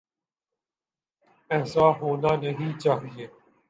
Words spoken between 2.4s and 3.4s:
نہیں چاہیے۔